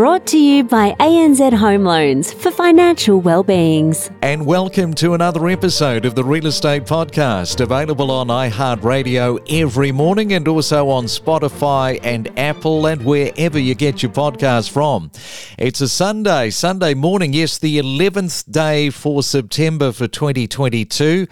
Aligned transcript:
brought 0.00 0.26
to 0.26 0.38
you 0.38 0.64
by 0.64 0.92
ANZ 0.92 1.52
Home 1.52 1.84
Loans 1.84 2.32
for 2.32 2.50
financial 2.50 3.20
well-beings. 3.20 4.10
And 4.22 4.46
welcome 4.46 4.94
to 4.94 5.12
another 5.12 5.46
episode 5.46 6.06
of 6.06 6.14
the 6.14 6.24
Real 6.24 6.46
Estate 6.46 6.84
Podcast, 6.84 7.60
available 7.60 8.10
on 8.10 8.28
iHeartRadio 8.28 9.60
every 9.60 9.92
morning 9.92 10.32
and 10.32 10.48
also 10.48 10.88
on 10.88 11.04
Spotify 11.04 12.00
and 12.02 12.30
Apple 12.38 12.86
and 12.86 13.04
wherever 13.04 13.58
you 13.58 13.74
get 13.74 14.02
your 14.02 14.10
podcast 14.10 14.70
from. 14.70 15.10
It's 15.58 15.82
a 15.82 15.88
Sunday, 15.90 16.48
Sunday 16.48 16.94
morning, 16.94 17.34
yes, 17.34 17.58
the 17.58 17.78
11th 17.78 18.50
day 18.50 18.88
for 18.88 19.22
September 19.22 19.92
for 19.92 20.08
2022, 20.08 21.26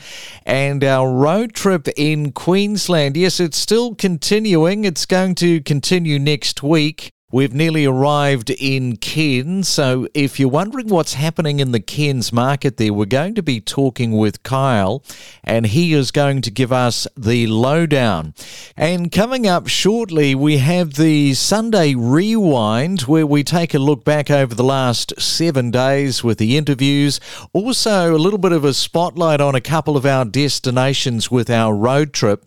and 0.45 0.85
our 0.85 1.11
road 1.11 1.55
trip 1.55 1.89
in 1.97 2.33
Queensland, 2.33 3.17
yes, 3.17 3.41
it's 3.41 3.57
still 3.57 3.95
continuing. 3.95 4.85
It's 4.85 5.07
going 5.07 5.37
to 5.37 5.63
continue 5.63 6.19
next 6.19 6.63
week 6.63 6.69
week. 6.79 7.18
We've 7.31 7.53
nearly 7.53 7.85
arrived 7.85 8.49
in 8.49 8.97
Cairns, 8.97 9.69
so 9.69 10.09
if 10.15 10.41
you're 10.41 10.49
wondering 10.49 10.89
what's 10.89 11.13
happening 11.13 11.61
in 11.61 11.73
the 11.73 11.79
Cairns 11.79 12.33
market 12.33 12.79
there, 12.79 12.95
we're 12.95 13.05
going 13.05 13.35
to 13.35 13.43
be 13.43 13.61
talking 13.61 14.13
with 14.13 14.43
Kyle, 14.43 15.05
and 15.45 15.67
he 15.67 15.93
is 15.93 16.11
going 16.11 16.41
to 16.41 16.51
give 16.51 16.73
us 16.73 17.07
the 17.19 17.47
lowdown. 17.47 18.33
And 18.79 19.13
coming 19.13 19.47
up 19.47 19.69
shortly, 19.69 20.35
we 20.35 20.57
have 20.57 20.95
the 20.95 21.35
Sunday 21.35 21.95
Rewind, 21.95 23.03
where 23.03 23.27
we 23.27 23.45
take 23.45 23.75
a 23.75 23.79
look 23.79 24.07
back 24.07 24.31
over 24.31 24.55
the 24.55 24.65
last 24.65 25.13
seven 25.21 25.71
days 25.71 26.25
with 26.25 26.39
the 26.39 26.57
interviews. 26.57 27.21
Also, 27.53 28.17
a 28.17 28.17
little 28.17 28.39
bit 28.39 28.53
of 28.53 28.65
a 28.65 28.73
spotlight 28.73 29.43
on 29.43 29.55
a 29.55 29.61
couple 29.61 29.99
of 29.99 30.07
our 30.07 30.25
destinations 30.25 31.31
with 31.31 31.51
our 31.51 31.75
road 31.75 32.15
trip. 32.15 32.47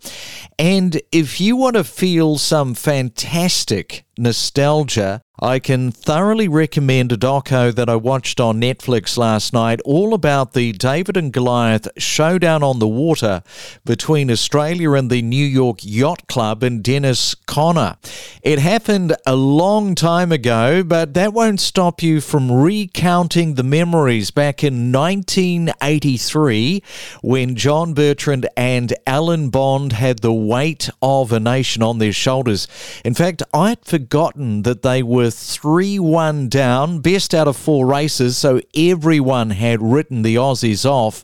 And 0.57 0.99
if 1.11 1.39
you 1.39 1.55
want 1.55 1.75
to 1.75 1.83
feel 1.83 2.39
some 2.39 2.73
fantastic 2.73 4.05
nostalgia 4.17 4.70
nostalgia 4.71 5.21
I 5.43 5.57
can 5.57 5.89
thoroughly 5.91 6.47
recommend 6.47 7.11
a 7.11 7.17
doco 7.17 7.73
that 7.73 7.89
I 7.89 7.95
watched 7.95 8.39
on 8.39 8.61
Netflix 8.61 9.17
last 9.17 9.53
night 9.53 9.81
all 9.83 10.13
about 10.13 10.53
the 10.53 10.71
David 10.71 11.17
and 11.17 11.33
Goliath 11.33 11.87
showdown 11.97 12.61
on 12.61 12.77
the 12.77 12.87
water 12.87 13.41
between 13.83 14.29
Australia 14.29 14.91
and 14.91 15.09
the 15.09 15.23
New 15.23 15.43
York 15.43 15.79
Yacht 15.81 16.27
Club 16.27 16.61
and 16.61 16.83
Dennis 16.83 17.33
Conner. 17.33 17.97
It 18.43 18.59
happened 18.59 19.15
a 19.25 19.35
long 19.35 19.95
time 19.95 20.31
ago, 20.31 20.83
but 20.83 21.15
that 21.15 21.33
won't 21.33 21.59
stop 21.59 22.03
you 22.03 22.21
from 22.21 22.51
recounting 22.51 23.55
the 23.55 23.63
memories 23.63 24.29
back 24.29 24.63
in 24.63 24.91
1983 24.91 26.83
when 27.23 27.55
John 27.55 27.95
Bertrand 27.95 28.47
and 28.55 28.93
Alan 29.07 29.49
Bond 29.49 29.93
had 29.93 30.19
the 30.19 30.31
weight 30.31 30.91
of 31.01 31.31
a 31.31 31.39
nation 31.39 31.81
on 31.81 31.97
their 31.97 32.13
shoulders. 32.13 32.67
In 33.03 33.15
fact, 33.15 33.41
I'd 33.55 33.83
forgotten 33.83 34.61
that 34.61 34.83
they 34.83 35.01
were 35.01 35.30
3 35.31 35.97
1 35.99 36.49
down, 36.49 36.99
best 36.99 37.33
out 37.33 37.47
of 37.47 37.57
four 37.57 37.87
races, 37.87 38.37
so 38.37 38.61
everyone 38.75 39.51
had 39.51 39.81
written 39.81 40.21
the 40.21 40.35
Aussies 40.35 40.85
off. 40.85 41.23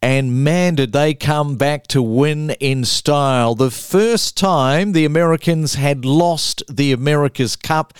And 0.00 0.44
man, 0.44 0.74
did 0.76 0.92
they 0.92 1.14
come 1.14 1.56
back 1.56 1.86
to 1.88 2.02
win 2.02 2.50
in 2.60 2.84
style. 2.84 3.54
The 3.54 3.70
first 3.70 4.36
time 4.36 4.92
the 4.92 5.04
Americans 5.04 5.74
had 5.74 6.04
lost 6.04 6.62
the 6.68 6.92
America's 6.92 7.56
Cup, 7.56 7.94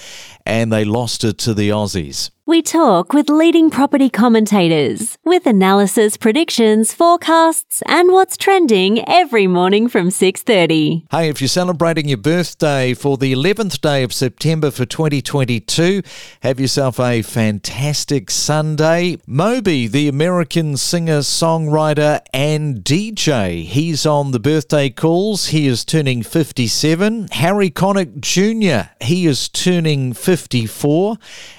and 0.45 0.73
they 0.73 0.85
lost 0.85 1.25
it 1.25 1.39
to 1.39 1.55
the 1.55 1.71
Aussies. 1.71 2.31
We 2.49 2.63
talk 2.63 3.13
with 3.13 3.29
leading 3.29 3.71
property 3.71 4.09
commentators 4.09 5.19
with 5.25 5.49
analysis, 5.49 6.17
predictions, 6.17 6.95
forecasts, 6.95 7.83
and 7.87 8.13
what's 8.13 8.37
trending 8.37 9.05
every 9.09 9.49
morning 9.49 9.89
from 9.89 10.13
6:30. 10.13 11.07
Hey, 11.11 11.29
if 11.29 11.41
you're 11.41 11.49
celebrating 11.49 12.07
your 12.07 12.19
birthday 12.19 12.95
for 12.95 13.17
the 13.17 13.33
11th 13.33 13.81
day 13.81 14.05
of 14.05 14.13
September 14.13 14.71
for 14.71 14.87
2022, 14.87 16.03
have 16.43 16.61
yourself 16.61 17.01
a 17.01 17.23
fantastic 17.23 18.31
Sunday. 18.31 19.19
Moby, 19.27 19.89
the 19.89 20.07
American 20.07 20.77
singer, 20.77 21.23
songwriter, 21.23 22.21
and 22.33 22.85
DJ, 22.85 23.65
he's 23.65 24.07
on 24.07 24.31
the 24.31 24.39
birthday 24.39 24.89
calls. 24.89 25.49
He 25.49 25.67
is 25.67 25.85
turning 25.85 26.23
57. 26.23 27.27
Harry 27.33 27.71
Connick 27.73 28.21
Jr., 28.21 28.91
he 29.05 29.27
is 29.27 29.49
turning 29.49 30.13
54. 30.13 31.19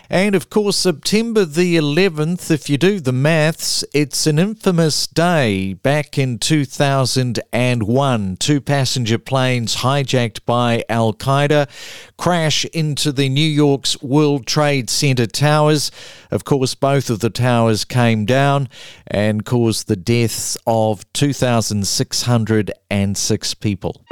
And 0.10 0.36
of 0.36 0.50
course, 0.50 0.78
September 0.78 1.44
the 1.44 1.76
11th, 1.76 2.50
if 2.50 2.70
you 2.70 2.78
do 2.78 3.02
the 3.02 3.12
maths, 3.12 3.84
it's 3.94 4.26
an 4.26 4.40
infamous 4.40 5.06
day. 5.06 5.74
Back 5.74 6.18
in 6.18 6.40
2001, 6.40 8.38
two 8.38 8.62
passenger 8.62 9.18
planes 9.18 9.76
hijacked 9.78 10.46
by 10.46 10.86
Al 10.88 11.14
Qaeda 11.14 11.68
crash 12.18 12.64
into 12.66 13.12
the 13.12 13.28
New 13.28 13.42
York's 13.42 14.02
World 14.02 14.48
Trade 14.48 14.90
Center 14.90 15.28
towers. 15.28 15.92
Of 16.32 16.46
course, 16.46 16.74
both 16.74 17.10
of 17.10 17.20
the 17.20 17.30
towers 17.30 17.84
came 17.84 18.24
down 18.26 18.70
and 19.06 19.44
caused 19.44 19.90
the 19.90 19.98
deaths 19.98 20.58
of 20.66 21.04
2,606 21.12 23.54
people. 23.56 24.06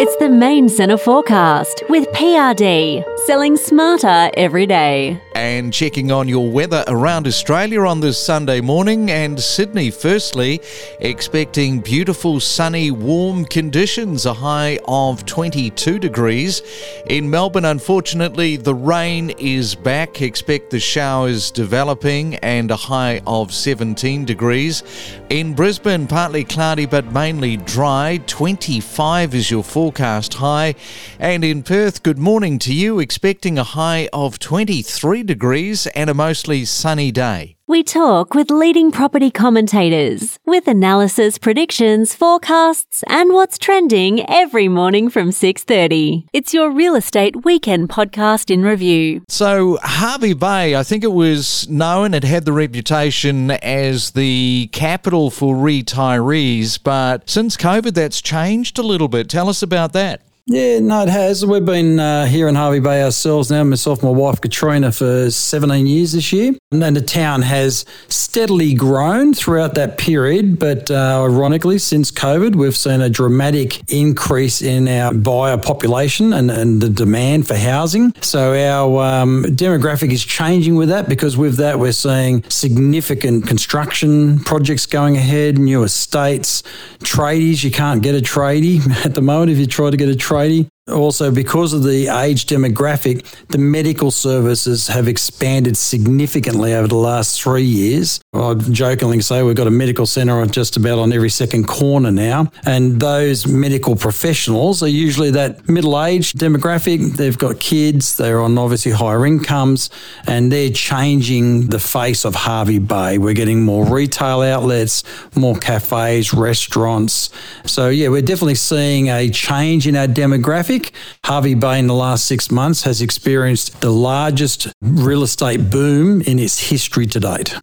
It's 0.00 0.14
the 0.18 0.28
main 0.28 0.68
centre 0.68 0.96
forecast 0.96 1.82
with 1.88 2.06
PRD, 2.10 3.02
selling 3.26 3.56
smarter 3.56 4.30
every 4.34 4.64
day. 4.64 5.20
And 5.38 5.72
checking 5.72 6.10
on 6.10 6.26
your 6.26 6.50
weather 6.50 6.82
around 6.88 7.28
Australia 7.28 7.82
on 7.82 8.00
this 8.00 8.20
Sunday 8.20 8.60
morning 8.60 9.08
and 9.12 9.38
Sydney, 9.38 9.88
firstly, 9.88 10.60
expecting 10.98 11.78
beautiful, 11.78 12.40
sunny, 12.40 12.90
warm 12.90 13.44
conditions, 13.44 14.26
a 14.26 14.34
high 14.34 14.80
of 14.88 15.24
22 15.26 16.00
degrees. 16.00 16.62
In 17.06 17.30
Melbourne, 17.30 17.66
unfortunately, 17.66 18.56
the 18.56 18.74
rain 18.74 19.30
is 19.38 19.76
back. 19.76 20.22
Expect 20.22 20.70
the 20.70 20.80
showers 20.80 21.52
developing 21.52 22.34
and 22.36 22.72
a 22.72 22.76
high 22.76 23.20
of 23.24 23.54
17 23.54 24.24
degrees. 24.24 24.82
In 25.30 25.54
Brisbane, 25.54 26.08
partly 26.08 26.42
cloudy 26.42 26.84
but 26.84 27.12
mainly 27.12 27.58
dry, 27.58 28.20
25 28.26 29.36
is 29.36 29.52
your 29.52 29.62
forecast 29.62 30.34
high. 30.34 30.74
And 31.20 31.44
in 31.44 31.62
Perth, 31.62 32.02
good 32.02 32.18
morning 32.18 32.58
to 32.58 32.74
you, 32.74 32.98
expecting 32.98 33.56
a 33.56 33.62
high 33.62 34.08
of 34.12 34.40
23 34.40 35.27
degrees 35.28 35.86
and 35.88 36.10
a 36.10 36.14
mostly 36.14 36.64
sunny 36.64 37.12
day. 37.12 37.54
We 37.68 37.82
talk 37.82 38.34
with 38.34 38.50
leading 38.50 38.90
property 38.90 39.30
commentators 39.30 40.38
with 40.46 40.66
analysis, 40.66 41.36
predictions, 41.36 42.14
forecasts, 42.14 43.04
and 43.06 43.34
what's 43.34 43.58
trending 43.58 44.28
every 44.28 44.68
morning 44.68 45.10
from 45.10 45.32
6:30. 45.32 46.24
It's 46.32 46.54
your 46.54 46.70
real 46.70 46.94
estate 46.94 47.44
weekend 47.44 47.90
podcast 47.90 48.50
in 48.50 48.62
review. 48.62 49.20
So, 49.28 49.78
Hervey 49.82 50.32
Bay, 50.32 50.76
I 50.76 50.82
think 50.82 51.04
it 51.04 51.12
was 51.12 51.68
known 51.68 52.14
it 52.14 52.24
had 52.24 52.46
the 52.46 52.52
reputation 52.52 53.50
as 53.50 54.12
the 54.12 54.70
capital 54.72 55.30
for 55.30 55.54
retirees, 55.54 56.78
but 56.82 57.28
since 57.28 57.58
COVID 57.58 57.92
that's 57.92 58.22
changed 58.22 58.78
a 58.78 58.82
little 58.82 59.08
bit. 59.08 59.28
Tell 59.28 59.50
us 59.50 59.62
about 59.62 59.92
that. 59.92 60.22
Yeah, 60.50 60.78
no, 60.78 61.02
it 61.02 61.10
has. 61.10 61.44
We've 61.44 61.62
been 61.62 62.00
uh, 62.00 62.24
here 62.24 62.48
in 62.48 62.54
Hervey 62.54 62.80
Bay 62.80 63.02
ourselves 63.02 63.50
now, 63.50 63.62
myself 63.64 64.02
and 64.02 64.10
my 64.10 64.18
wife 64.18 64.40
Katrina, 64.40 64.90
for 64.90 65.30
17 65.30 65.86
years 65.86 66.12
this 66.12 66.32
year. 66.32 66.54
And 66.72 66.96
the 66.96 67.02
town 67.02 67.42
has 67.42 67.84
steadily 68.08 68.72
grown 68.72 69.34
throughout 69.34 69.74
that 69.74 69.98
period. 69.98 70.58
But 70.58 70.90
uh, 70.90 71.22
ironically, 71.22 71.76
since 71.76 72.10
COVID, 72.10 72.56
we've 72.56 72.76
seen 72.76 73.02
a 73.02 73.10
dramatic 73.10 73.82
increase 73.92 74.62
in 74.62 74.88
our 74.88 75.12
buyer 75.12 75.58
population 75.58 76.32
and, 76.32 76.50
and 76.50 76.80
the 76.80 76.88
demand 76.88 77.46
for 77.46 77.54
housing. 77.54 78.14
So 78.22 78.54
our 78.54 79.04
um, 79.04 79.44
demographic 79.44 80.12
is 80.12 80.24
changing 80.24 80.76
with 80.76 80.88
that 80.88 81.10
because 81.10 81.36
with 81.36 81.56
that, 81.58 81.78
we're 81.78 81.92
seeing 81.92 82.42
significant 82.48 83.46
construction 83.46 84.38
projects 84.40 84.86
going 84.86 85.18
ahead, 85.18 85.58
new 85.58 85.82
estates, 85.82 86.62
tradies. 87.00 87.62
You 87.62 87.70
can't 87.70 88.02
get 88.02 88.14
a 88.14 88.20
tradie 88.20 88.80
at 89.04 89.14
the 89.14 89.20
moment 89.20 89.50
if 89.50 89.58
you 89.58 89.66
try 89.66 89.90
to 89.90 89.96
get 89.98 90.08
a 90.08 90.12
tradie 90.12 90.37
Friday 90.38 90.70
also, 90.90 91.30
because 91.30 91.72
of 91.72 91.82
the 91.82 92.08
age 92.08 92.46
demographic, 92.46 93.24
the 93.48 93.58
medical 93.58 94.10
services 94.10 94.88
have 94.88 95.08
expanded 95.08 95.76
significantly 95.76 96.74
over 96.74 96.88
the 96.88 96.96
last 96.96 97.40
three 97.40 97.62
years. 97.62 98.20
I 98.32 98.54
jokingly 98.54 99.20
say 99.20 99.42
we've 99.42 99.56
got 99.56 99.66
a 99.66 99.72
medical 99.72 100.06
centre 100.06 100.40
on 100.40 100.50
just 100.50 100.76
about 100.76 100.98
on 100.98 101.12
every 101.12 101.30
second 101.30 101.66
corner 101.66 102.10
now. 102.10 102.50
And 102.64 103.00
those 103.00 103.46
medical 103.46 103.96
professionals 103.96 104.82
are 104.82 104.88
usually 104.88 105.30
that 105.32 105.68
middle 105.68 106.02
age 106.02 106.32
demographic. 106.32 107.16
They've 107.16 107.38
got 107.38 107.60
kids, 107.60 108.16
they're 108.16 108.40
on 108.40 108.56
obviously 108.56 108.92
higher 108.92 109.26
incomes, 109.26 109.90
and 110.26 110.52
they're 110.52 110.70
changing 110.70 111.68
the 111.68 111.78
face 111.78 112.24
of 112.24 112.34
Hervey 112.34 112.78
Bay. 112.78 113.18
We're 113.18 113.34
getting 113.34 113.62
more 113.64 113.84
retail 113.84 114.42
outlets, 114.42 115.02
more 115.34 115.56
cafes, 115.56 116.32
restaurants. 116.32 117.30
So, 117.66 117.88
yeah, 117.88 118.08
we're 118.08 118.22
definitely 118.22 118.54
seeing 118.54 119.08
a 119.08 119.28
change 119.30 119.86
in 119.86 119.96
our 119.96 120.06
demographic 120.06 120.77
Hervey 121.24 121.54
Bay 121.54 121.78
in 121.78 121.86
the 121.86 121.94
last 121.94 122.26
six 122.26 122.50
months 122.50 122.82
has 122.82 123.02
experienced 123.02 123.80
the 123.80 123.90
largest 123.90 124.68
real 124.80 125.22
estate 125.22 125.70
boom 125.70 126.22
in 126.22 126.38
its 126.38 126.70
history 126.70 127.06
to 127.06 127.20
date. 127.20 127.54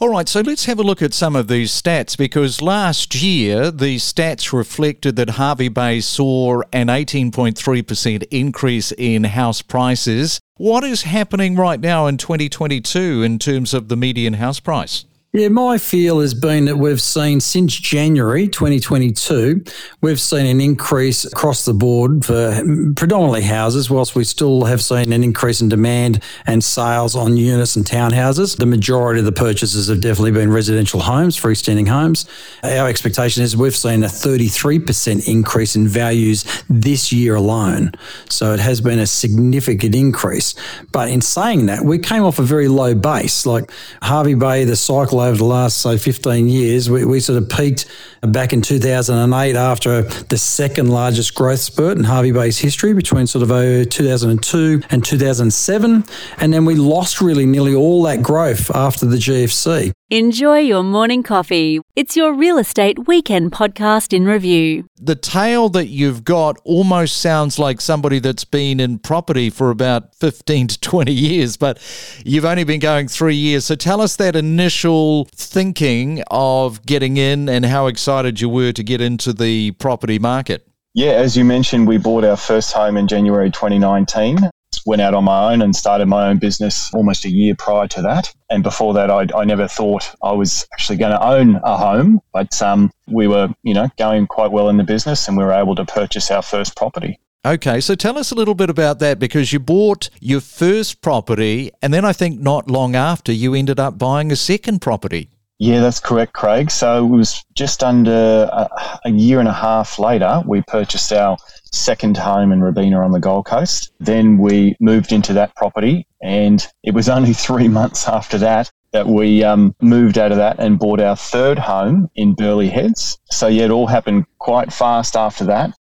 All 0.00 0.08
right, 0.08 0.28
so 0.28 0.40
let's 0.40 0.66
have 0.66 0.78
a 0.78 0.82
look 0.82 1.02
at 1.02 1.14
some 1.14 1.34
of 1.34 1.48
these 1.48 1.70
stats 1.70 2.16
because 2.16 2.62
last 2.62 3.14
year 3.14 3.70
the 3.70 3.96
stats 3.96 4.52
reflected 4.52 5.16
that 5.16 5.30
Hervey 5.30 5.68
Bay 5.68 6.00
saw 6.00 6.62
an 6.72 6.86
18.3% 6.86 8.24
increase 8.30 8.92
in 8.92 9.24
house 9.24 9.62
prices. 9.62 10.40
What 10.56 10.84
is 10.84 11.02
happening 11.02 11.56
right 11.56 11.80
now 11.80 12.06
in 12.06 12.16
2022 12.16 13.22
in 13.22 13.38
terms 13.38 13.74
of 13.74 13.88
the 13.88 13.96
median 13.96 14.34
house 14.34 14.60
price? 14.60 15.04
Yeah, 15.34 15.48
my 15.48 15.76
feel 15.76 16.20
has 16.20 16.32
been 16.32 16.64
that 16.64 16.78
we've 16.78 17.02
seen 17.02 17.40
since 17.40 17.74
January 17.74 18.48
2022, 18.48 19.62
we've 20.00 20.18
seen 20.18 20.46
an 20.46 20.58
increase 20.58 21.26
across 21.26 21.66
the 21.66 21.74
board 21.74 22.24
for 22.24 22.62
predominantly 22.96 23.42
houses, 23.42 23.90
whilst 23.90 24.14
we 24.14 24.24
still 24.24 24.64
have 24.64 24.82
seen 24.82 25.12
an 25.12 25.22
increase 25.22 25.60
in 25.60 25.68
demand 25.68 26.22
and 26.46 26.64
sales 26.64 27.14
on 27.14 27.36
units 27.36 27.76
and 27.76 27.84
townhouses. 27.84 28.56
The 28.56 28.64
majority 28.64 29.18
of 29.18 29.26
the 29.26 29.32
purchases 29.32 29.88
have 29.88 30.00
definitely 30.00 30.30
been 30.30 30.50
residential 30.50 31.00
homes, 31.00 31.38
freestanding 31.38 31.88
homes. 31.88 32.26
Our 32.62 32.88
expectation 32.88 33.42
is 33.42 33.54
we've 33.54 33.76
seen 33.76 34.04
a 34.04 34.06
33% 34.06 35.28
increase 35.28 35.76
in 35.76 35.88
values 35.88 36.46
this 36.70 37.12
year 37.12 37.34
alone. 37.34 37.92
So 38.30 38.54
it 38.54 38.60
has 38.60 38.80
been 38.80 38.98
a 38.98 39.06
significant 39.06 39.94
increase. 39.94 40.54
But 40.90 41.10
in 41.10 41.20
saying 41.20 41.66
that, 41.66 41.84
we 41.84 41.98
came 41.98 42.24
off 42.24 42.38
a 42.38 42.42
very 42.42 42.68
low 42.68 42.94
base. 42.94 43.44
Like 43.44 43.70
Hervey 44.00 44.32
Bay, 44.32 44.64
the 44.64 44.74
cycle 44.74 45.17
over 45.20 45.36
the 45.36 45.44
last, 45.44 45.80
say, 45.80 45.96
15 45.98 46.48
years. 46.48 46.90
We, 46.90 47.04
we 47.04 47.20
sort 47.20 47.42
of 47.42 47.48
peaked 47.48 47.86
back 48.22 48.52
in 48.52 48.62
2008 48.62 49.56
after 49.56 50.02
the 50.02 50.38
second 50.38 50.88
largest 50.88 51.34
growth 51.34 51.60
spurt 51.60 51.98
in 51.98 52.04
Hervey 52.04 52.32
Bay's 52.32 52.58
history 52.58 52.92
between 52.92 53.26
sort 53.26 53.42
of 53.42 53.50
uh, 53.50 53.84
2002 53.84 54.82
and 54.90 55.04
2007. 55.04 56.04
And 56.38 56.52
then 56.52 56.64
we 56.64 56.74
lost 56.74 57.20
really 57.20 57.46
nearly 57.46 57.74
all 57.74 58.02
that 58.04 58.22
growth 58.22 58.70
after 58.74 59.06
the 59.06 59.16
GFC. 59.16 59.92
Enjoy 60.10 60.56
your 60.60 60.82
morning 60.82 61.22
coffee. 61.22 61.82
It's 61.94 62.16
your 62.16 62.32
real 62.32 62.56
estate 62.56 63.06
weekend 63.06 63.52
podcast 63.52 64.14
in 64.14 64.24
review. 64.24 64.88
The 64.98 65.14
tale 65.14 65.68
that 65.68 65.88
you've 65.88 66.24
got 66.24 66.58
almost 66.64 67.18
sounds 67.18 67.58
like 67.58 67.82
somebody 67.82 68.18
that's 68.18 68.46
been 68.46 68.80
in 68.80 69.00
property 69.00 69.50
for 69.50 69.68
about 69.68 70.14
15 70.14 70.68
to 70.68 70.80
20 70.80 71.12
years, 71.12 71.58
but 71.58 71.78
you've 72.24 72.46
only 72.46 72.64
been 72.64 72.80
going 72.80 73.08
three 73.08 73.34
years. 73.34 73.66
So 73.66 73.74
tell 73.74 74.00
us 74.00 74.16
that 74.16 74.34
initial 74.34 75.26
thinking 75.34 76.22
of 76.30 76.86
getting 76.86 77.18
in 77.18 77.50
and 77.50 77.66
how 77.66 77.86
excited 77.86 78.40
you 78.40 78.48
were 78.48 78.72
to 78.72 78.82
get 78.82 79.02
into 79.02 79.34
the 79.34 79.72
property 79.72 80.18
market. 80.18 80.66
Yeah, 80.94 81.12
as 81.12 81.36
you 81.36 81.44
mentioned, 81.44 81.86
we 81.86 81.98
bought 81.98 82.24
our 82.24 82.38
first 82.38 82.72
home 82.72 82.96
in 82.96 83.08
January 83.08 83.50
2019 83.50 84.38
went 84.86 85.02
out 85.02 85.14
on 85.14 85.24
my 85.24 85.52
own 85.52 85.62
and 85.62 85.74
started 85.74 86.06
my 86.06 86.28
own 86.28 86.38
business 86.38 86.92
almost 86.94 87.24
a 87.24 87.30
year 87.30 87.54
prior 87.54 87.86
to 87.88 88.02
that. 88.02 88.32
And 88.50 88.62
before 88.62 88.94
that, 88.94 89.10
I, 89.10 89.26
I 89.36 89.44
never 89.44 89.68
thought 89.68 90.14
I 90.22 90.32
was 90.32 90.66
actually 90.72 90.98
going 90.98 91.12
to 91.12 91.22
own 91.22 91.56
a 91.56 91.76
home, 91.76 92.20
but 92.32 92.60
um, 92.62 92.90
we 93.06 93.26
were, 93.28 93.48
you 93.62 93.74
know, 93.74 93.88
going 93.98 94.26
quite 94.26 94.50
well 94.50 94.68
in 94.68 94.76
the 94.76 94.84
business 94.84 95.28
and 95.28 95.36
we 95.36 95.44
were 95.44 95.52
able 95.52 95.74
to 95.74 95.84
purchase 95.84 96.30
our 96.30 96.42
first 96.42 96.76
property. 96.76 97.18
Okay, 97.46 97.80
so 97.80 97.94
tell 97.94 98.18
us 98.18 98.32
a 98.32 98.34
little 98.34 98.54
bit 98.54 98.68
about 98.68 98.98
that 98.98 99.18
because 99.18 99.52
you 99.52 99.60
bought 99.60 100.10
your 100.20 100.40
first 100.40 101.00
property 101.00 101.70
and 101.80 101.94
then 101.94 102.04
I 102.04 102.12
think 102.12 102.40
not 102.40 102.70
long 102.70 102.96
after 102.96 103.32
you 103.32 103.54
ended 103.54 103.78
up 103.78 103.96
buying 103.96 104.32
a 104.32 104.36
second 104.36 104.80
property. 104.80 105.30
Yeah, 105.58 105.80
that's 105.80 105.98
correct, 105.98 106.34
Craig. 106.34 106.70
So 106.70 107.04
it 107.04 107.08
was 107.08 107.44
just 107.54 107.82
under 107.82 108.48
a, 108.52 108.68
a, 109.04 109.10
year 109.10 109.40
and 109.40 109.48
a 109.48 109.52
half 109.52 109.98
later, 109.98 110.40
we 110.46 110.62
purchased 110.62 111.12
our 111.12 111.36
second 111.72 112.16
home 112.16 112.52
in 112.52 112.62
Robina 112.62 113.02
on 113.04 113.10
the 113.10 113.18
Gold 113.18 113.46
Coast. 113.46 113.92
Then 113.98 114.38
we 114.38 114.76
moved 114.78 115.10
into 115.10 115.32
that 115.32 115.56
property, 115.56 116.06
and 116.22 116.64
it 116.84 116.94
was 116.94 117.08
only 117.16 117.32
three 117.32 117.66
months 117.66 118.06
after 118.06 118.38
that 118.38 118.70
that 118.92 119.06
we 119.06 119.44
um, 119.44 119.74
moved 119.82 120.16
out 120.16 120.32
of 120.32 120.38
that 120.38 120.58
and 120.58 120.78
bought 120.78 121.00
our 121.00 121.16
third 121.16 121.58
home 121.58 122.08
in 122.14 122.34
Burleigh 122.34 122.68
Heads. 122.68 123.18
So, 123.30 123.46
yeah, 123.46 123.64
it 123.64 123.70
all 123.70 123.86
happened 123.86 124.24
quite 124.38 124.72
fast 124.72 125.16
after 125.16 125.44
that. 125.46 125.74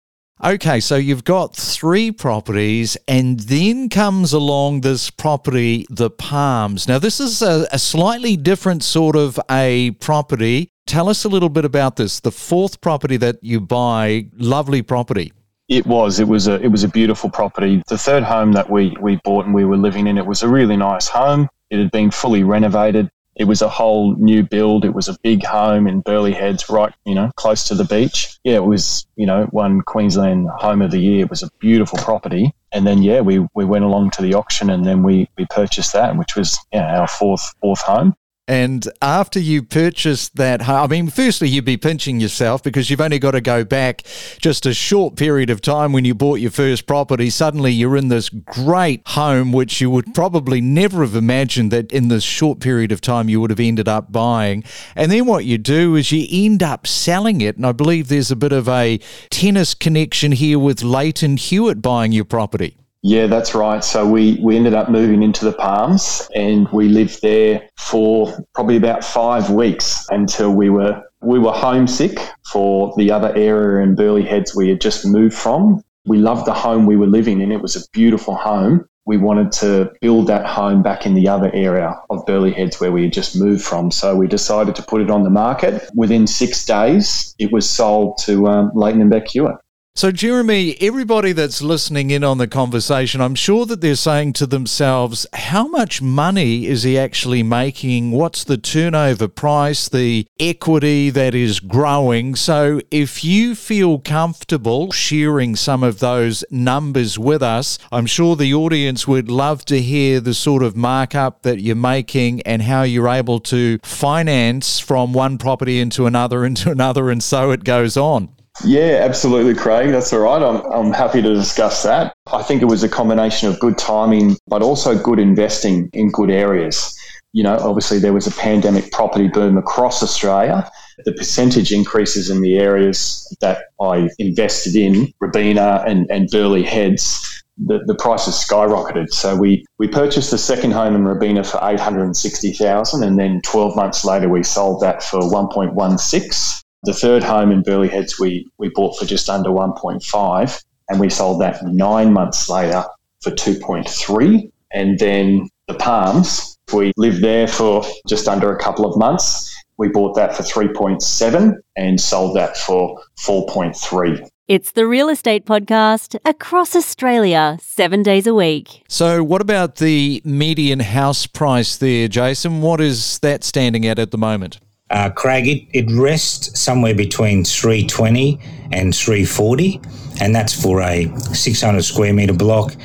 Okay, 0.44 0.82
so 0.82 0.98
you've 0.98 1.24
got 1.24 1.56
three 1.56 2.12
properties, 2.12 2.98
and 3.08 3.40
then 3.40 3.88
comes 3.88 4.34
along 4.34 4.82
this 4.82 5.10
property, 5.10 5.86
the 5.90 6.10
Palms. 6.10 6.90
Now, 6.90 7.00
this 7.00 7.22
is 7.22 7.42
a, 7.42 7.66
a, 7.72 7.80
slightly 7.80 8.36
different 8.36 8.84
sort 8.84 9.16
of 9.16 9.40
a 9.50 9.92
property. 10.02 10.72
Tell 10.88 11.08
us 11.08 11.24
a 11.24 11.30
little 11.30 11.48
bit 11.48 11.64
about 11.64 11.96
this. 11.96 12.20
The 12.20 12.34
fourth 12.34 12.82
property 12.82 13.16
that 13.16 13.38
you 13.42 13.62
buy, 13.62 14.28
lovely 14.36 14.82
property. 14.82 15.32
It 15.70 15.88
was. 15.88 16.20
It 16.20 16.28
was 16.28 16.48
a. 16.50 16.62
It 16.62 16.68
was 16.68 16.84
a 16.84 16.90
beautiful 16.90 17.30
property. 17.30 17.82
The 17.88 17.98
third 17.98 18.24
home 18.24 18.52
that 18.52 18.70
we 18.70 18.96
we 19.00 19.16
bought 19.24 19.46
and 19.46 19.56
we 19.56 19.64
were 19.64 19.78
living 19.78 20.06
in. 20.06 20.18
It 20.18 20.26
was 20.26 20.44
a 20.44 20.50
really 20.50 20.76
nice 20.76 21.08
home. 21.08 21.48
It 21.70 21.80
had 21.80 21.92
been 21.92 22.12
fully 22.12 22.44
renovated. 22.44 23.10
It 23.36 23.46
was 23.46 23.62
a 23.62 23.70
whole 23.70 24.16
new 24.16 24.44
build. 24.44 24.86
It 24.86 24.94
was 24.94 25.08
a 25.08 25.18
big 25.22 25.44
home 25.44 25.88
in 25.88 26.02
Burleigh 26.02 26.32
Heads, 26.32 26.70
right, 26.70 26.94
you 27.06 27.16
know, 27.16 27.32
close 27.36 27.68
to 27.68 27.76
the 27.76 27.84
beach. 27.84 28.38
Yeah, 28.44 28.56
it 28.56 28.66
was, 28.66 29.06
you 29.16 29.26
know, 29.26 29.46
one 29.52 29.82
Queensland 29.82 30.48
Home 30.58 30.82
of 30.82 30.92
the 30.92 31.00
Year. 31.00 31.26
It 31.26 31.30
was 31.30 31.44
a 31.44 31.50
beautiful 31.60 32.00
property. 32.00 32.54
And 32.72 32.88
then, 32.88 33.04
yeah, 33.04 33.22
we, 33.22 33.46
we 33.54 33.66
went 33.66 33.86
along 33.86 34.12
to 34.12 34.22
the 34.22 34.34
auction 34.34 34.70
and 34.70 34.86
then 34.86 35.04
we, 35.04 35.30
we 35.38 35.46
purchased 35.50 35.94
that, 35.94 36.18
which 36.18 36.36
was 36.36 36.58
yeah, 36.72 37.00
our 37.00 37.08
fourth 37.08 37.54
fourth 37.62 37.82
home. 37.82 38.16
And 38.48 38.88
after 39.02 39.40
you 39.40 39.64
purchase 39.64 40.30
that 40.30 40.68
I 40.70 40.86
mean, 40.86 41.10
firstly, 41.10 41.50
you'd 41.50 41.66
be 41.66 41.78
pinching 41.78 42.20
yourself 42.20 42.62
because 42.62 42.90
you've 42.92 43.02
only 43.02 43.18
got 43.18 43.32
to 43.32 43.42
go 43.42 43.64
back 43.64 44.04
just 44.40 44.68
a 44.68 44.74
short 44.74 45.16
period 45.16 45.50
of 45.50 45.62
time 45.62 45.94
when 45.94 46.06
you 46.06 46.14
bought 46.14 46.40
your 46.40 46.52
first 46.52 46.86
property. 46.86 47.32
Suddenly, 47.32 47.72
you're 47.72 47.98
in 47.98 48.10
this 48.10 48.30
great 48.30 49.02
home, 49.08 49.52
which 49.52 49.82
you 49.82 49.90
would 49.90 50.14
probably 50.14 50.62
never 50.62 51.02
have 51.02 51.16
imagined 51.16 51.72
that 51.72 51.92
in 51.92 52.10
this 52.10 52.24
short 52.24 52.60
period 52.60 52.92
of 52.92 53.02
time 53.02 53.30
you 53.30 53.42
would 53.42 53.50
have 53.50 53.60
ended 53.60 53.88
up 53.88 54.12
buying. 54.12 54.64
And 54.96 55.12
then 55.12 55.26
what 55.26 55.46
you 55.46 55.58
do 55.58 55.96
is 55.96 56.12
you 56.12 56.28
end 56.30 56.62
up 56.62 56.86
selling 56.86 57.42
it. 57.42 57.56
And 57.56 57.66
I 57.66 57.72
believe 57.72 58.10
there's 58.10 58.32
a 58.32 58.36
bit 58.36 58.52
of 58.52 58.70
a 58.70 59.00
tennis 59.32 59.74
connection 59.74 60.34
here 60.34 60.60
with 60.60 60.84
Lleyton 60.84 61.38
Hewitt 61.38 61.82
buying 61.82 62.12
your 62.12 62.26
property. 62.26 62.78
Yeah, 63.08 63.28
that's 63.28 63.54
right. 63.54 63.84
So 63.84 64.10
we, 64.10 64.40
we 64.42 64.56
ended 64.56 64.74
up 64.74 64.90
moving 64.90 65.22
into 65.22 65.46
the 65.46 65.54
Palms 65.54 66.28
and 66.34 66.68
we 66.70 66.90
lived 66.90 67.22
there 67.22 67.70
for 67.78 68.36
probably 68.56 68.78
about 68.78 69.04
five 69.04 69.52
weeks 69.52 70.08
until 70.10 70.52
we 70.52 70.72
were 70.72 71.04
we 71.22 71.38
were 71.38 71.52
homesick 71.52 72.18
for 72.52 72.96
the 72.98 73.12
other 73.12 73.32
area 73.36 73.84
in 73.84 73.94
Burleigh 73.94 74.24
Heads 74.24 74.56
we 74.56 74.70
had 74.70 74.82
just 74.82 75.06
moved 75.06 75.36
from. 75.36 75.84
We 76.08 76.18
loved 76.18 76.48
the 76.48 76.54
home 76.56 76.88
we 76.88 76.98
were 76.98 77.06
living 77.06 77.42
in. 77.42 77.52
It 77.52 77.62
was 77.62 77.76
a 77.76 77.88
beautiful 77.94 78.34
home. 78.34 78.90
We 79.06 79.18
wanted 79.18 79.52
to 79.62 79.92
build 80.02 80.26
that 80.26 80.48
home 80.48 80.82
back 80.82 81.06
in 81.06 81.14
the 81.14 81.28
other 81.28 81.52
area 81.54 81.94
of 82.10 82.26
Burleigh 82.26 82.54
Heads 82.54 82.80
where 82.80 82.92
we 82.92 83.04
had 83.04 83.14
just 83.14 83.36
moved 83.36 83.64
from. 83.64 83.92
So 83.92 84.16
we 84.16 84.26
decided 84.26 84.76
to 84.78 84.82
put 84.82 85.02
it 85.02 85.12
on 85.12 85.22
the 85.22 85.30
market. 85.30 85.88
Within 85.94 86.26
six 86.26 86.66
days, 86.66 87.36
it 87.38 87.52
was 87.52 87.70
sold 87.70 88.18
to 88.24 88.48
um, 88.48 88.72
Lleyton 88.74 89.02
and 89.02 89.12
Beck 89.12 89.28
Hewitt. 89.28 89.58
So, 89.98 90.12
Jeremy, 90.12 90.76
everybody 90.82 91.32
that's 91.32 91.62
listening 91.62 92.12
in 92.12 92.22
on 92.22 92.38
the 92.38 92.50
conversation, 92.50 93.22
I'm 93.22 93.34
sure 93.34 93.66
that 93.66 93.80
they're 93.80 93.96
saying 93.96 94.34
to 94.34 94.46
themselves, 94.46 95.26
how 95.32 95.70
much 95.70 96.02
money 96.02 96.66
is 96.66 96.84
he 96.84 97.00
actually 97.00 97.44
making? 97.44 98.12
What's 98.12 98.44
the 98.44 98.58
turnover 98.58 99.30
price, 99.30 99.88
the 99.88 100.28
equity 100.38 101.12
that 101.12 101.34
is 101.34 101.62
growing? 101.62 102.36
So, 102.36 102.82
if 102.92 103.24
you 103.24 103.56
feel 103.56 104.00
comfortable 104.00 104.92
sharing 104.92 105.56
some 105.56 105.82
of 105.82 106.00
those 106.00 106.44
numbers 106.52 107.18
with 107.18 107.42
us, 107.42 107.80
I'm 107.90 108.06
sure 108.06 108.36
the 108.36 108.54
audience 108.54 109.08
would 109.08 109.32
love 109.32 109.64
to 109.68 109.82
hear 109.82 110.20
the 110.20 110.34
sort 110.34 110.62
of 110.62 110.76
markup 110.76 111.44
that 111.44 111.62
you're 111.62 111.78
making 111.78 112.42
and 112.42 112.64
how 112.64 112.84
you're 112.84 113.08
able 113.08 113.40
to 113.40 113.80
finance 113.82 114.78
from 114.78 115.14
one 115.14 115.38
property 115.38 115.80
into 115.80 116.06
another, 116.06 116.44
into 116.46 116.70
another, 116.70 117.10
and 117.10 117.24
so 117.24 117.52
it 117.52 117.64
goes 117.64 117.96
on. 117.96 118.35
Yeah, 118.64 119.02
absolutely, 119.02 119.54
Craig. 119.54 119.92
That's 119.92 120.14
all 120.14 120.20
right. 120.20 120.42
I'm, 120.42 120.66
I'm 120.72 120.94
happy 120.94 121.22
to 121.22 121.34
discuss 121.34 121.84
that. 121.84 122.14
I 122.32 122.42
think 122.42 122.62
it 122.62 122.66
was 122.66 122.84
a 122.84 122.90
combination 122.90 123.50
of 123.50 123.60
good 123.60 123.78
timing, 123.78 124.38
but 124.48 124.62
also 124.62 124.98
good 124.98 125.20
investing 125.20 125.90
in 125.94 126.10
good 126.10 126.32
areas. 126.32 126.98
You 127.34 127.44
know, 127.44 127.58
obviously 127.58 128.00
there 128.00 128.14
was 128.14 128.28
a 128.28 128.32
pandemic 128.32 128.92
property 128.92 129.28
boom 129.28 129.58
across 129.58 130.02
Australia. 130.02 130.70
The 131.04 131.12
percentage 131.12 131.74
increases 131.74 132.30
in 132.30 132.42
the 132.42 132.58
areas 132.58 133.28
that 133.42 133.66
I 133.82 134.10
invested 134.20 134.78
in, 134.78 135.14
Robina 135.20 135.84
and, 135.86 136.10
and 136.10 136.30
Burleigh 136.30 136.64
Heads, 136.64 137.44
the, 137.58 137.80
the 137.88 137.96
prices 137.96 138.36
skyrocketed. 138.36 139.10
So 139.10 139.36
we, 139.36 139.66
we 139.80 139.90
purchased 139.90 140.32
the 140.32 140.38
second 140.38 140.72
home 140.72 140.96
in 140.96 141.04
Robina 141.04 141.44
for 141.44 141.60
860000 141.62 143.04
and 143.04 143.20
then 143.20 143.42
12 143.42 143.76
months 143.76 144.06
later 144.06 144.30
we 144.30 144.44
sold 144.44 144.82
that 144.82 145.04
for 145.04 145.20
1.16 145.20 146.64
the 146.86 146.94
third 146.94 147.24
home 147.24 147.52
in 147.52 147.62
Burleigh 147.62 147.88
Heads 147.88 148.20
we, 148.20 148.48
we 148.58 148.70
bought 148.70 148.98
for 148.98 149.06
just 149.06 149.30
under 149.30 149.50
1.5 149.50 150.64
and 150.90 151.00
we 151.00 151.10
sold 151.10 151.42
that 151.42 151.64
nine 151.66 152.14
months 152.14 152.50
later 152.50 152.84
for 153.22 153.32
2.3. 153.32 154.52
And 154.72 155.00
then 155.00 155.50
the 155.68 155.74
Palms, 155.74 156.58
we 156.74 156.92
lived 156.98 157.22
there 157.22 157.48
for 157.48 157.84
just 158.08 158.28
under 158.28 158.56
a 158.56 158.60
couple 158.60 158.86
of 158.86 158.98
months. 158.98 159.52
We 159.78 159.90
bought 159.90 160.16
that 160.16 160.36
for 160.36 160.44
3.7 160.44 161.54
and 161.76 162.00
sold 162.00 162.36
that 162.38 162.58
for 162.58 163.02
4.3. 163.20 164.28
It's 164.48 164.74
the 164.74 164.86
Real 164.86 165.10
Estate 165.10 165.46
Podcast 165.48 166.20
across 166.24 166.76
Australia, 166.76 167.58
seven 167.62 168.04
days 168.04 168.28
a 168.28 168.34
week. 168.34 168.84
So, 168.88 169.24
what 169.24 169.42
about 169.42 169.78
the 169.78 170.22
median 170.24 170.82
house 170.82 171.26
price 171.26 171.78
there, 171.78 172.08
Jason? 172.08 172.62
What 172.62 172.80
is 172.80 173.18
that 173.20 173.44
standing 173.44 173.88
at 173.88 173.98
at 173.98 174.12
the 174.12 174.20
moment? 174.20 174.60
Uh, 174.92 175.10
Craig, 175.10 175.48
it, 175.48 175.68
it 175.74 175.92
rests 175.92 176.60
somewhere 176.60 176.94
between 176.94 177.44
320 177.44 178.40
and 178.72 178.96
340, 178.96 179.82
and 180.22 180.36
that's 180.36 180.54
for 180.54 180.82
a 180.82 181.12
600 181.34 181.84
square 181.84 182.14
metre 182.14 182.34
block. 182.34 182.76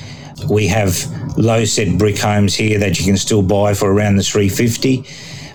We 0.48 0.66
have 0.68 0.96
low 1.36 1.66
set 1.66 1.98
brick 1.98 2.18
homes 2.18 2.54
here 2.54 2.78
that 2.78 2.98
you 2.98 3.04
can 3.04 3.18
still 3.18 3.42
buy 3.42 3.74
for 3.74 3.92
around 3.92 4.16
the 4.16 4.22
350, 4.22 5.04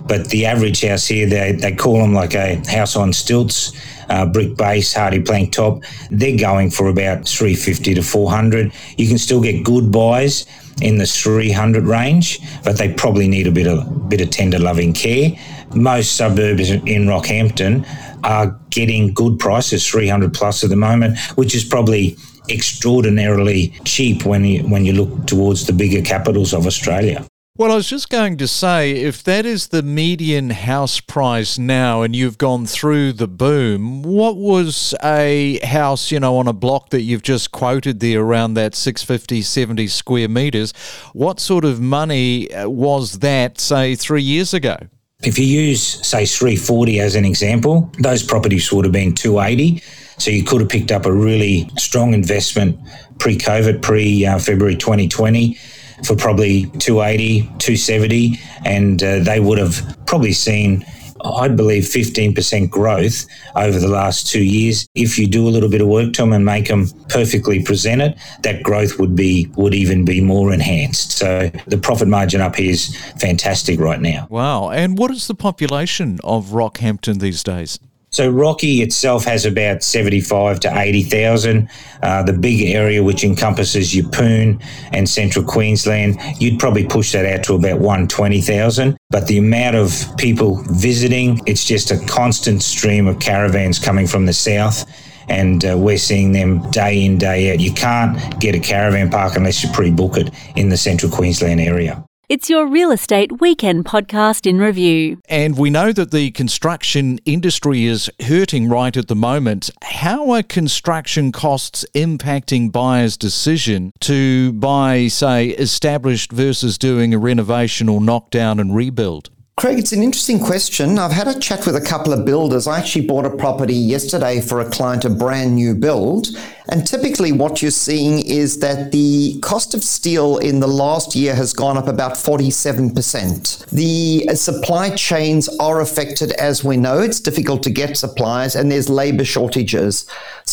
but 0.05 0.27
the 0.29 0.45
average 0.45 0.81
house 0.81 1.07
here, 1.07 1.27
they, 1.27 1.53
they 1.53 1.73
call 1.75 1.97
them 1.97 2.13
like 2.13 2.35
a 2.35 2.57
house 2.69 2.95
on 2.95 3.11
stilts 3.11 3.71
uh, 4.09 4.27
brick 4.27 4.55
base, 4.55 4.93
hardy 4.93 5.21
plank 5.21 5.51
top. 5.51 5.83
They're 6.11 6.37
going 6.37 6.69
for 6.69 6.89
about 6.89 7.27
350 7.27 7.95
to 7.95 8.03
400. 8.03 8.71
You 8.97 9.07
can 9.07 9.17
still 9.17 9.41
get 9.41 9.63
good 9.63 9.91
buys 9.91 10.45
in 10.81 10.97
the 10.97 11.05
300 11.05 11.85
range, 11.85 12.39
but 12.63 12.77
they 12.77 12.93
probably 12.93 13.27
need 13.27 13.47
a 13.47 13.51
bit 13.51 13.67
of 13.67 14.09
bit 14.09 14.21
of 14.21 14.29
tender 14.29 14.59
loving 14.59 14.93
care. 14.93 15.31
Most 15.75 16.15
suburbs 16.15 16.69
in 16.71 17.05
Rockhampton 17.05 17.85
are 18.23 18.57
getting 18.69 19.13
good 19.13 19.39
prices, 19.39 19.87
300 19.87 20.33
plus 20.33 20.63
at 20.63 20.69
the 20.69 20.75
moment, 20.75 21.19
which 21.35 21.53
is 21.53 21.63
probably 21.63 22.17
extraordinarily 22.49 23.69
cheap 23.85 24.25
when 24.25 24.45
you 24.45 24.63
when 24.67 24.85
you 24.85 24.93
look 24.93 25.27
towards 25.27 25.65
the 25.65 25.73
bigger 25.73 26.01
capitals 26.01 26.53
of 26.53 26.65
Australia. 26.65 27.25
Well, 27.57 27.71
I 27.71 27.75
was 27.75 27.87
just 27.87 28.09
going 28.09 28.35
to 28.39 28.49
say, 28.49 28.91
if 28.91 29.23
that 29.23 29.45
is 29.45 29.69
the 29.69 29.81
median 29.81 30.49
house 30.49 30.99
price 30.99 31.57
now 31.57 32.01
and 32.01 32.13
you've 32.13 32.37
gone 32.37 32.65
through 32.65 33.13
the 33.13 33.29
boom, 33.29 34.03
what 34.03 34.35
was 34.35 34.93
a 35.01 35.65
house, 35.65 36.11
you 36.11 36.19
know, 36.19 36.35
on 36.35 36.49
a 36.49 36.53
block 36.53 36.89
that 36.89 37.03
you've 37.03 37.21
just 37.21 37.53
quoted 37.53 38.01
there 38.01 38.19
around 38.19 38.55
that 38.55 38.75
650, 38.75 39.41
70 39.41 39.87
square 39.87 40.27
metres? 40.27 40.73
What 41.13 41.39
sort 41.39 41.63
of 41.63 41.79
money 41.79 42.53
uh, 42.53 42.67
was 42.67 43.19
that, 43.19 43.57
say, 43.57 43.95
three 43.95 44.21
years 44.21 44.53
ago? 44.53 44.75
If 45.23 45.39
you 45.39 45.45
use, 45.45 46.05
say, 46.05 46.25
340 46.25 46.99
as 46.99 47.15
an 47.15 47.23
example, 47.23 47.89
those 47.99 48.21
properties 48.21 48.71
would 48.71 48.85
have 48.85 48.91
been 48.91 49.13
280. 49.13 49.81
So 50.17 50.29
you 50.29 50.43
could 50.43 50.61
have 50.61 50.69
picked 50.69 50.91
up 50.91 51.05
a 51.05 51.11
really 51.11 51.69
strong 51.77 52.13
investment 52.13 52.77
pre 53.17 53.37
COVID, 53.37 53.81
pre 53.81 54.25
uh, 54.25 54.39
February 54.39 54.75
2020 54.75 55.57
for 56.03 56.15
probably 56.15 56.65
280, 56.79 57.41
270, 57.41 58.39
and 58.65 59.01
uh, 59.01 59.19
they 59.19 59.39
would 59.39 59.57
have 59.57 59.97
probably 60.05 60.33
seen 60.33 60.85
I 61.33 61.47
believe 61.47 61.83
15% 61.83 62.69
growth 62.69 63.25
over 63.55 63.79
the 63.79 63.87
last 63.87 64.27
two 64.27 64.43
years. 64.43 64.87
If 64.95 65.17
you 65.17 65.27
do 65.27 65.47
a 65.47 65.49
little 65.49 65.69
bit 65.69 65.81
of 65.81 65.87
work 65.87 66.13
to 66.13 66.21
them 66.21 66.33
and 66.33 66.45
make 66.45 66.67
them 66.67 66.87
perfectly 67.09 67.63
presented, 67.63 68.15
that 68.43 68.63
growth 68.63 68.99
would 68.99 69.15
be 69.15 69.47
would 69.55 69.73
even 69.73 70.05
be 70.05 70.21
more 70.21 70.53
enhanced. 70.53 71.11
So 71.11 71.51
the 71.67 71.77
profit 71.77 72.07
margin 72.07 72.41
up 72.41 72.55
here 72.55 72.71
is 72.71 72.95
fantastic 73.19 73.79
right 73.79 73.99
now. 73.99 74.27
Wow! 74.29 74.69
And 74.69 74.97
what 74.97 75.11
is 75.11 75.27
the 75.27 75.35
population 75.35 76.19
of 76.23 76.47
Rockhampton 76.47 77.19
these 77.19 77.43
days? 77.43 77.79
So 78.15 78.29
Rocky 78.29 78.81
itself 78.81 79.25
has 79.25 79.45
about 79.45 79.83
75 79.83 80.61
to 80.61 80.71
80,000. 80.73 81.67
Uh, 82.01 82.23
the 82.23 82.31
big 82.31 82.61
area, 82.61 83.03
which 83.03 83.25
encompasses 83.25 83.93
Yeppoon 83.93 84.63
and 84.93 85.09
central 85.09 85.43
Queensland, 85.43 86.17
you'd 86.39 86.57
probably 86.57 86.85
push 86.85 87.11
that 87.11 87.25
out 87.25 87.43
to 87.43 87.55
about 87.55 87.81
120,000. 87.81 88.95
But 89.09 89.27
the 89.27 89.37
amount 89.37 89.75
of 89.75 90.15
people 90.17 90.63
visiting, 90.69 91.41
it's 91.45 91.65
just 91.65 91.91
a 91.91 91.99
constant 92.05 92.63
stream 92.63 93.07
of 93.07 93.19
caravans 93.19 93.79
coming 93.79 94.07
from 94.07 94.25
the 94.25 94.33
south 94.33 94.85
and 95.27 95.65
uh, 95.65 95.77
we're 95.77 95.97
seeing 95.97 96.31
them 96.31 96.71
day 96.71 97.03
in, 97.03 97.17
day 97.17 97.51
out. 97.51 97.59
You 97.59 97.73
can't 97.73 98.39
get 98.39 98.55
a 98.55 98.59
caravan 98.59 99.09
park 99.09 99.35
unless 99.35 99.61
you 99.61 99.69
pre 99.73 99.91
book 99.91 100.15
it 100.15 100.33
in 100.55 100.69
the 100.69 100.77
central 100.77 101.11
Queensland 101.11 101.59
area. 101.59 102.01
It's 102.27 102.49
your 102.49 102.65
real 102.65 102.89
estate 102.89 103.39
weekend 103.39 103.85
podcast 103.85 104.47
in 104.47 104.57
review. 104.57 105.21
And 105.29 105.55
we 105.59 105.69
know 105.69 105.91
that 105.91 106.09
the 106.09 106.31
construction 106.31 107.19
industry 107.23 107.85
is 107.85 108.09
hurting 108.19 108.67
right 108.67 108.97
at 108.97 109.09
the 109.09 109.15
moment. 109.15 109.69
How 109.83 110.31
are 110.31 110.41
construction 110.41 111.31
costs 111.31 111.85
impacting 111.93 112.71
buyers' 112.71 113.15
decision 113.15 113.93
to 113.99 114.53
buy, 114.53 115.07
say, 115.07 115.49
established 115.49 116.31
versus 116.31 116.79
doing 116.79 117.13
a 117.13 117.19
renovation 117.19 117.87
or 117.87 118.01
knockdown 118.01 118.59
and 118.59 118.75
rebuild? 118.75 119.29
Craig, 119.57 119.79
it's 119.79 119.93
an 119.93 120.03
interesting 120.03 120.37
question. 120.37 120.99
I've 120.99 121.13
had 121.13 121.29
a 121.29 121.39
chat 121.39 121.65
with 121.65 121.77
a 121.77 121.81
couple 121.81 122.11
of 122.11 122.25
builders. 122.25 122.67
I 122.67 122.77
actually 122.77 123.07
bought 123.07 123.25
a 123.25 123.29
property 123.29 123.73
yesterday 123.73 124.41
for 124.41 124.59
a 124.59 124.69
client, 124.69 125.05
a 125.05 125.09
brand 125.09 125.55
new 125.55 125.73
build. 125.73 126.27
And 126.67 126.85
typically, 126.85 127.31
what 127.31 127.61
you're 127.61 127.71
seeing 127.71 128.25
is 128.25 128.59
that 128.59 128.91
the 128.91 129.39
cost 129.39 129.73
of 129.73 129.81
steel 129.81 130.39
in 130.39 130.59
the 130.59 130.67
last 130.67 131.15
year 131.15 131.33
has 131.33 131.53
gone 131.53 131.77
up 131.77 131.87
about 131.87 132.15
47%. 132.15 133.69
The 133.69 134.27
uh, 134.29 134.35
supply 134.35 134.89
chains 134.89 135.47
are 135.59 135.79
affected, 135.79 136.33
as 136.33 136.65
we 136.65 136.75
know. 136.75 136.99
It's 136.99 137.21
difficult 137.21 137.63
to 137.63 137.69
get 137.69 137.95
supplies, 137.95 138.57
and 138.57 138.69
there's 138.69 138.89
labor 138.89 139.23
shortages. 139.23 140.05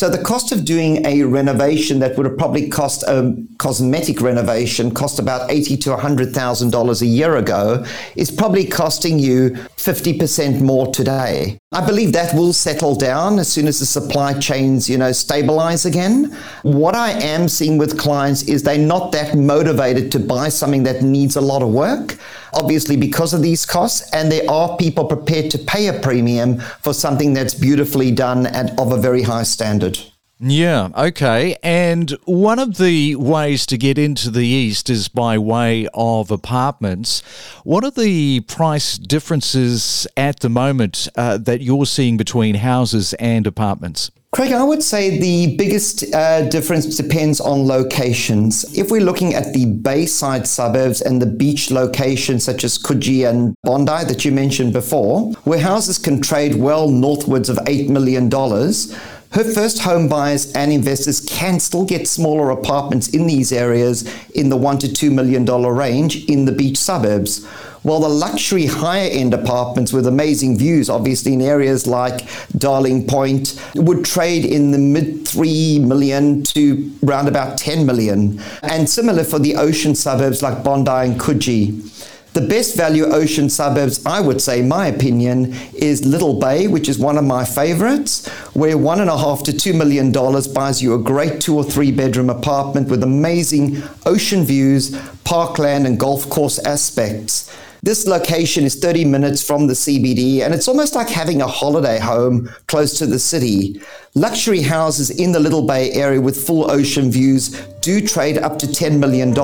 So, 0.03 0.09
the 0.09 0.19
cost 0.19 0.51
of 0.51 0.65
doing 0.65 1.07
a 1.07 1.23
renovation 1.23 2.01
that 2.01 2.17
would 2.17 2.27
have 2.27 2.37
probably 2.37 2.69
cost 2.69 3.05
a 3.05 3.37
cosmetic 3.59 4.21
renovation, 4.21 4.93
cost 4.93 5.21
about 5.21 5.49
eighty 5.49 5.77
to 5.77 5.91
$100,000 5.91 7.03
a 7.03 7.07
year 7.07 7.37
ago, 7.37 7.87
is 8.17 8.29
probably 8.29 8.65
costing 8.65 9.21
you 9.21 9.51
50% 9.77 10.61
more 10.61 10.89
today. 10.89 11.57
I 11.71 11.87
believe 11.87 12.13
that 12.15 12.35
will 12.35 12.53
settle 12.53 12.97
down 12.97 13.39
as 13.39 13.47
soon 13.47 13.69
as 13.69 13.79
the 13.79 13.87
supply 13.87 14.37
chains, 14.41 14.91
you 14.91 14.99
know, 14.99 15.13
stabilize 15.13 15.87
again. 15.87 16.37
What 16.63 16.97
I 16.97 17.13
am 17.13 17.47
seeing 17.47 17.79
with 17.79 17.97
clients 17.97 18.43
is 18.43 18.65
they're 18.65 18.79
not 18.79 19.13
that 19.13 19.37
motivated 19.37 20.11
to 20.13 20.19
buy 20.19 20.49
something 20.49 20.83
that 20.83 21.03
needs 21.03 21.37
a 21.37 21.41
lot 21.41 21.63
of 21.63 21.69
work, 21.69 22.19
obviously 22.55 22.97
because 22.97 23.35
of 23.35 23.43
these 23.43 23.65
costs, 23.67 24.09
and 24.13 24.31
there 24.31 24.49
are 24.51 24.77
people 24.77 25.05
prepared 25.05 25.51
to 25.53 25.59
pay 25.59 25.89
a 25.89 26.01
premium 26.01 26.59
for 26.81 26.93
something 26.93 27.33
that's 27.33 27.55
beautifully 27.55 28.11
done 28.11 28.47
and 28.47 28.79
of 28.79 28.93
a 28.93 28.97
very 28.97 29.23
high 29.23 29.43
standard. 29.43 29.99
Yeah, 30.45 30.89
okay. 30.97 31.57
And 31.63 32.11
one 32.25 32.59
of 32.59 32.77
the 32.77 33.15
ways 33.15 33.65
to 33.67 33.79
get 33.79 33.97
into 33.97 34.29
the 34.29 34.45
East 34.45 34.91
is 34.91 35.07
by 35.07 35.39
way 35.39 35.87
of 35.95 36.33
apartments. 36.33 37.21
What 37.63 37.85
are 37.85 37.93
the 37.93 38.41
price 38.41 38.99
differences 38.99 40.05
at 40.17 40.41
the 40.41 40.49
moment 40.49 41.07
uh, 41.15 41.39
that 41.39 41.61
you're 41.61 41.87
seeing 41.87 42.17
between 42.17 42.57
houses 42.57 43.15
and 43.21 43.47
apartments? 43.47 44.11
Craig, 44.33 44.53
I 44.53 44.65
would 44.65 44.83
say 44.83 45.19
the 45.19 45.59
biggest 45.59 46.05
uh, 46.15 46.49
difference 46.49 46.97
depends 46.97 47.39
on 47.39 47.67
locations. 47.67 48.65
If 48.79 48.91
we're 48.91 49.03
looking 49.03 49.35
at 49.35 49.53
the 49.53 49.67
Bayside 49.67 50.47
suburbs 50.47 51.03
and 51.03 51.21
the 51.21 51.27
beach 51.27 51.71
locations 51.71 52.43
such 52.43 52.65
as 52.65 52.79
Coogee 52.79 53.29
and 53.29 53.55
Bondi 53.62 54.05
that 54.07 54.25
you 54.25 54.33
mentioned 54.33 54.73
before, 54.73 55.33
where 55.45 55.59
houses 55.59 55.99
can 55.99 56.23
trade 56.23 56.55
well 56.55 56.89
northwards 56.89 57.51
of 57.51 57.59
$8 57.59 57.91
million, 57.91 58.31
her 58.31 59.45
first 59.53 59.81
home 59.81 60.09
buyers 60.09 60.51
and 60.53 60.73
investors 60.73 61.21
can 61.21 61.61
still 61.61 61.85
get 61.85 62.09
smaller 62.09 62.49
apartments 62.49 63.09
in 63.09 63.27
these 63.27 63.53
areas 63.53 64.11
in 64.31 64.49
the 64.49 64.57
one 64.57 64.79
to 64.79 64.91
two 64.91 65.11
million 65.11 65.45
dollar 65.45 65.75
range 65.75 66.25
in 66.25 66.47
the 66.47 66.53
beach 66.53 66.79
suburbs. 66.79 67.47
While 67.83 68.01
the 68.01 68.09
luxury 68.09 68.67
higher 68.67 69.09
end 69.11 69.35
apartments 69.35 69.93
with 69.93 70.07
amazing 70.07 70.57
views, 70.57 70.89
obviously 70.89 71.33
in 71.35 71.43
areas 71.43 71.87
like 71.87 72.29
Darling 72.57 73.07
Point, 73.09 73.61
would 73.75 74.05
trade 74.05 74.45
in 74.45 74.71
the 74.71 74.79
mid 74.79 75.27
3 75.27 75.81
million 75.81 76.45
to 76.45 76.93
around 77.05 77.27
about 77.27 77.59
10 77.59 77.85
million. 77.85 78.41
And 78.62 78.89
similar 78.89 79.25
for 79.25 79.41
the 79.41 79.57
ocean 79.57 79.97
suburbs 79.97 80.43
like 80.43 80.62
Bondi 80.62 80.91
and 80.91 81.21
Coogee. 81.21 81.89
The 82.35 82.41
best 82.41 82.77
value 82.77 83.05
ocean 83.05 83.51
suburbs, 83.51 84.07
I 84.07 84.21
would 84.21 84.41
say, 84.41 84.62
my 84.62 84.87
opinion, 84.87 85.53
is 85.75 86.07
Little 86.07 86.39
Bay, 86.39 86.67
which 86.67 86.89
is 86.89 86.99
one 86.99 87.19
of 87.19 87.25
my 87.25 87.45
favorites, 87.45 88.27
where 88.55 88.79
one 88.79 89.01
and 89.01 89.11
a 89.11 89.19
half 89.19 89.43
to 89.43 89.53
two 89.53 89.75
million 89.75 90.12
dollars 90.12 90.49
buys 90.49 90.83
you 90.83 90.95
a 90.95 90.99
great 90.99 91.43
two 91.43 91.57
or 91.57 91.65
three 91.65 91.91
bedroom 91.91 92.31
apartment 92.31 92.89
with 92.89 93.03
amazing 93.03 93.83
ocean 94.07 94.45
views, 94.45 94.99
parkland, 95.25 95.87
and 95.87 96.01
golf 96.01 96.27
course 96.31 96.59
aspects. 96.61 97.51
This 97.85 98.07
location 98.07 98.62
is 98.62 98.77
30 98.77 99.07
minutes 99.07 99.45
from 99.45 99.67
the 99.67 99.73
CBD, 99.73 100.43
and 100.43 100.55
it's 100.55 100.69
almost 100.69 100.95
like 100.95 101.09
having 101.09 101.43
a 101.43 101.49
holiday 101.49 101.99
home 101.99 102.49
close 102.69 102.97
to 102.99 103.07
the 103.07 103.19
city. 103.19 103.83
Luxury 104.15 104.62
houses 104.62 105.11
in 105.11 105.33
the 105.33 105.41
Little 105.41 105.67
Bay 105.67 105.91
area 105.91 106.21
with 106.21 106.47
full 106.47 106.71
ocean 106.71 107.11
views 107.11 107.49
do 107.81 108.01
trade 108.01 108.39
up 108.39 108.57
to 108.61 108.67
$10 108.67 109.01
million 109.01 109.37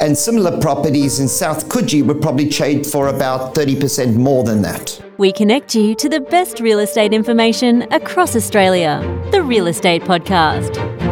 and 0.00 0.16
similar 0.16 0.58
properties 0.62 1.20
in 1.20 1.28
South 1.28 1.68
Coogee 1.68 2.02
would 2.02 2.22
probably 2.22 2.48
trade 2.48 2.86
for 2.86 3.08
about 3.08 3.54
30% 3.54 4.16
more 4.16 4.44
than 4.44 4.62
that. 4.62 4.98
We 5.18 5.30
connect 5.30 5.74
you 5.74 5.94
to 5.96 6.08
the 6.08 6.20
best 6.20 6.58
real 6.58 6.78
estate 6.78 7.12
information 7.12 7.82
across 7.92 8.34
Australia. 8.34 8.98
The 9.30 9.42
Real 9.42 9.66
Estate 9.66 10.04
Podcast. 10.04 11.11